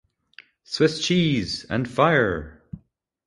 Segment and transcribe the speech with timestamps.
[0.63, 2.63] "Swiss Cheese" and "Fire!